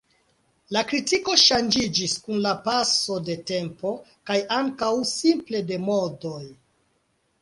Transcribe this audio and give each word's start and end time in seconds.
La 0.75 0.81
kritiko 0.91 1.35
ŝanĝiĝis 1.41 2.15
kun 2.23 2.41
la 2.45 2.53
paso 2.67 3.17
de 3.27 3.35
tempo 3.51 3.91
kaj 4.31 4.39
ankaŭ 4.57 4.93
simple 5.15 5.63
de 5.73 5.79
modoj. 5.91 6.45